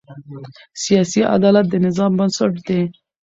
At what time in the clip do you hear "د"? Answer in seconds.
1.69-1.75